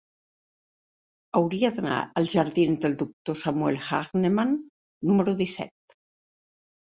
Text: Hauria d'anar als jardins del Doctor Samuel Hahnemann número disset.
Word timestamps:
Hauria 1.39 1.69
d'anar 1.75 1.97
als 2.21 2.31
jardins 2.31 2.81
del 2.87 2.95
Doctor 3.03 3.37
Samuel 3.41 3.77
Hahnemann 3.89 4.55
número 5.11 5.35
disset. 5.43 5.97